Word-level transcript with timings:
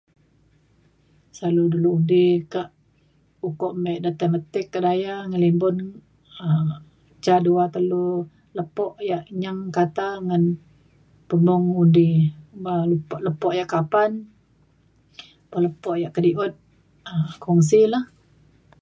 selalu 1.35 1.63
dulu 1.73 1.89
undi 1.97 2.25
kak 2.53 2.69
ukok 3.47 3.73
me 3.83 3.91
de 4.03 4.09
tai 4.19 4.29
meti 4.33 4.61
kedaya 4.73 5.15
ngelimbun 5.29 5.75
um 6.45 6.67
ca 7.23 7.35
dua 7.45 7.63
telu 7.75 8.05
lepo 8.57 8.85
yak 9.09 9.23
nyeng 9.41 9.59
kata 9.77 10.07
ngan 10.27 10.43
pemung 11.27 11.65
undi 11.83 12.09
ba 12.63 12.73
lepo 12.91 13.15
lepo 13.27 13.47
yak 13.59 13.69
kapan 13.73 14.11
un 15.53 15.61
lepo 15.65 15.89
yak 16.01 16.13
kedi’ut 16.15 16.53
um 17.09 17.27
kongsi 17.43 17.79
lah 17.93 18.03